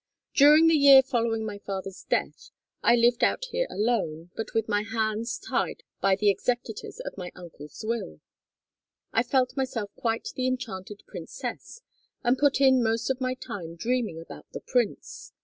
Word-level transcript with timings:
"During 0.33 0.65
the 0.65 0.73
year 0.73 1.03
following 1.03 1.45
my 1.45 1.59
father's 1.59 2.03
death 2.09 2.49
I 2.81 2.95
lived 2.95 3.23
out 3.23 3.45
here 3.51 3.67
alone, 3.69 4.31
but 4.35 4.55
with 4.55 4.67
my 4.67 4.81
hands 4.81 5.37
tied 5.37 5.83
by 6.01 6.15
the 6.15 6.27
executors 6.31 6.99
of 7.01 7.19
my 7.19 7.31
uncle's 7.35 7.85
will. 7.87 8.19
I 9.13 9.21
felt 9.21 9.55
myself 9.55 9.91
quite 9.95 10.29
the 10.35 10.47
enchanted 10.47 11.03
princess 11.05 11.81
and 12.23 12.35
put 12.35 12.59
in 12.59 12.81
most 12.81 13.11
of 13.11 13.21
my 13.21 13.35
time 13.35 13.75
dreaming 13.75 14.19
about 14.19 14.47
the 14.53 14.61
prince. 14.61 15.33